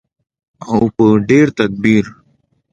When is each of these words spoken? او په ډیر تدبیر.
او 0.69 0.79
په 0.95 1.05
ډیر 1.29 1.47
تدبیر. 1.57 2.05